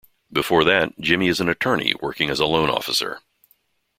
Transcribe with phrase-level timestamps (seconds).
[0.33, 3.19] Before that, Jimmy is an attorney working as a loan officer.